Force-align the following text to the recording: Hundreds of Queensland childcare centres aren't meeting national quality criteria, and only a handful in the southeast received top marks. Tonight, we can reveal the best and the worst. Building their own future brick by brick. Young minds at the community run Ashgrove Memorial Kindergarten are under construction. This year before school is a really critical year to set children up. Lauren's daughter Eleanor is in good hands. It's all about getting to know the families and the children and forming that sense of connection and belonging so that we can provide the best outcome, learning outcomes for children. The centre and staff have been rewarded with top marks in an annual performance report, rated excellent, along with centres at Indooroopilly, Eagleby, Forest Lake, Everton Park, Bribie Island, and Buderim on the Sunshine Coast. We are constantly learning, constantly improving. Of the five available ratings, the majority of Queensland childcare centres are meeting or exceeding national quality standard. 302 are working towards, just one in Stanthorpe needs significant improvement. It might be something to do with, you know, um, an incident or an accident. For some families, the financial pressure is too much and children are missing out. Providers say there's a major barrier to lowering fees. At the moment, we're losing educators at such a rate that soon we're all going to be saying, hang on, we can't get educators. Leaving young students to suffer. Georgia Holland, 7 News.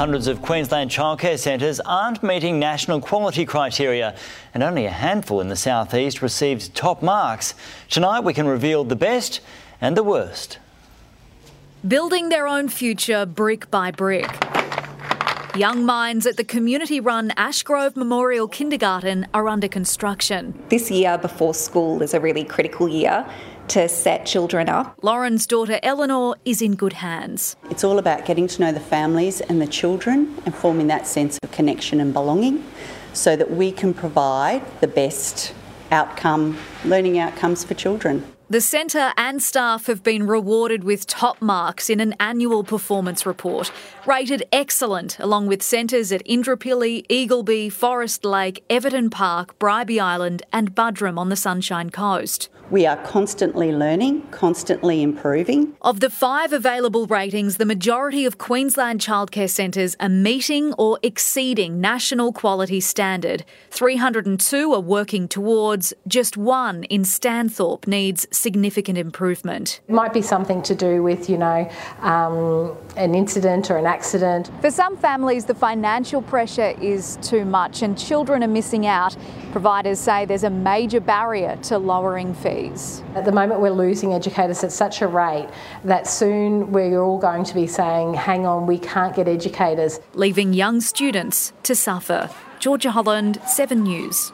Hundreds 0.00 0.28
of 0.28 0.40
Queensland 0.40 0.90
childcare 0.90 1.38
centres 1.38 1.78
aren't 1.80 2.22
meeting 2.22 2.58
national 2.58 3.02
quality 3.02 3.44
criteria, 3.44 4.16
and 4.54 4.62
only 4.62 4.86
a 4.86 4.90
handful 4.90 5.42
in 5.42 5.48
the 5.48 5.56
southeast 5.56 6.22
received 6.22 6.74
top 6.74 7.02
marks. 7.02 7.52
Tonight, 7.90 8.20
we 8.20 8.32
can 8.32 8.46
reveal 8.46 8.82
the 8.82 8.96
best 8.96 9.42
and 9.78 9.98
the 9.98 10.02
worst. 10.02 10.58
Building 11.86 12.30
their 12.30 12.48
own 12.48 12.70
future 12.70 13.26
brick 13.26 13.70
by 13.70 13.90
brick. 13.90 14.49
Young 15.56 15.84
minds 15.84 16.26
at 16.26 16.36
the 16.36 16.44
community 16.44 17.00
run 17.00 17.30
Ashgrove 17.30 17.96
Memorial 17.96 18.46
Kindergarten 18.46 19.26
are 19.34 19.48
under 19.48 19.66
construction. 19.66 20.54
This 20.68 20.92
year 20.92 21.18
before 21.18 21.54
school 21.54 22.02
is 22.02 22.14
a 22.14 22.20
really 22.20 22.44
critical 22.44 22.88
year 22.88 23.28
to 23.68 23.88
set 23.88 24.26
children 24.26 24.68
up. 24.68 24.96
Lauren's 25.02 25.48
daughter 25.48 25.80
Eleanor 25.82 26.36
is 26.44 26.62
in 26.62 26.76
good 26.76 26.92
hands. 26.92 27.56
It's 27.68 27.82
all 27.82 27.98
about 27.98 28.26
getting 28.26 28.46
to 28.46 28.60
know 28.60 28.70
the 28.70 28.78
families 28.78 29.40
and 29.40 29.60
the 29.60 29.66
children 29.66 30.36
and 30.46 30.54
forming 30.54 30.86
that 30.86 31.08
sense 31.08 31.36
of 31.42 31.50
connection 31.50 32.00
and 32.00 32.12
belonging 32.12 32.64
so 33.12 33.34
that 33.34 33.50
we 33.50 33.72
can 33.72 33.92
provide 33.92 34.62
the 34.80 34.86
best 34.86 35.52
outcome, 35.90 36.58
learning 36.84 37.18
outcomes 37.18 37.64
for 37.64 37.74
children. 37.74 38.24
The 38.50 38.60
centre 38.60 39.12
and 39.16 39.40
staff 39.40 39.86
have 39.86 40.02
been 40.02 40.26
rewarded 40.26 40.82
with 40.82 41.06
top 41.06 41.40
marks 41.40 41.88
in 41.88 42.00
an 42.00 42.16
annual 42.18 42.64
performance 42.64 43.24
report, 43.24 43.70
rated 44.06 44.42
excellent, 44.50 45.16
along 45.20 45.46
with 45.46 45.62
centres 45.62 46.10
at 46.10 46.26
Indooroopilly, 46.26 47.06
Eagleby, 47.06 47.70
Forest 47.70 48.24
Lake, 48.24 48.64
Everton 48.68 49.08
Park, 49.08 49.56
Bribie 49.60 50.00
Island, 50.00 50.42
and 50.52 50.74
Buderim 50.74 51.16
on 51.16 51.28
the 51.28 51.36
Sunshine 51.36 51.90
Coast. 51.90 52.48
We 52.70 52.86
are 52.86 52.96
constantly 52.98 53.72
learning, 53.72 54.28
constantly 54.30 55.02
improving. 55.02 55.74
Of 55.82 55.98
the 55.98 56.08
five 56.08 56.52
available 56.52 57.06
ratings, 57.06 57.56
the 57.56 57.64
majority 57.64 58.24
of 58.24 58.38
Queensland 58.38 59.00
childcare 59.00 59.50
centres 59.50 59.96
are 59.98 60.08
meeting 60.08 60.72
or 60.74 61.00
exceeding 61.02 61.80
national 61.80 62.32
quality 62.32 62.78
standard. 62.78 63.44
302 63.70 64.72
are 64.72 64.80
working 64.80 65.26
towards, 65.26 65.92
just 66.06 66.36
one 66.36 66.84
in 66.84 67.02
Stanthorpe 67.02 67.88
needs 67.88 68.28
significant 68.40 68.98
improvement. 68.98 69.80
It 69.88 69.92
might 69.92 70.12
be 70.12 70.22
something 70.22 70.62
to 70.62 70.74
do 70.74 71.02
with, 71.02 71.28
you 71.28 71.38
know, 71.38 71.70
um, 72.00 72.76
an 72.96 73.14
incident 73.14 73.70
or 73.70 73.76
an 73.76 73.86
accident. 73.86 74.50
For 74.60 74.70
some 74.70 74.96
families, 74.96 75.44
the 75.44 75.54
financial 75.54 76.22
pressure 76.22 76.74
is 76.80 77.18
too 77.22 77.44
much 77.44 77.82
and 77.82 77.96
children 77.98 78.42
are 78.42 78.48
missing 78.48 78.86
out. 78.86 79.16
Providers 79.52 79.98
say 79.98 80.24
there's 80.24 80.44
a 80.44 80.50
major 80.50 81.00
barrier 81.00 81.56
to 81.64 81.78
lowering 81.78 82.34
fees. 82.34 83.02
At 83.14 83.24
the 83.24 83.32
moment, 83.32 83.60
we're 83.60 83.70
losing 83.70 84.14
educators 84.14 84.64
at 84.64 84.72
such 84.72 85.02
a 85.02 85.06
rate 85.06 85.48
that 85.84 86.06
soon 86.06 86.72
we're 86.72 87.00
all 87.00 87.18
going 87.18 87.44
to 87.44 87.54
be 87.54 87.66
saying, 87.66 88.14
hang 88.14 88.46
on, 88.46 88.66
we 88.66 88.78
can't 88.78 89.14
get 89.14 89.28
educators. 89.28 90.00
Leaving 90.14 90.52
young 90.52 90.80
students 90.80 91.52
to 91.64 91.74
suffer. 91.74 92.30
Georgia 92.58 92.90
Holland, 92.90 93.40
7 93.46 93.82
News. 93.82 94.32